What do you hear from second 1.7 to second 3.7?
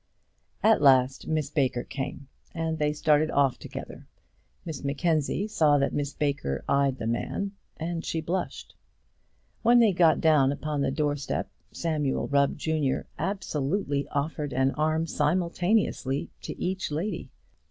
came, and they started off